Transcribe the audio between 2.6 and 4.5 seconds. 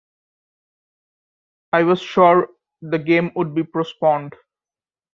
the game would be postponed.